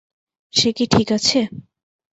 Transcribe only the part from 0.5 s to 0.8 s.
সে